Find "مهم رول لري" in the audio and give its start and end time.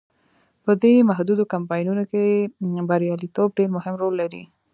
3.77-4.43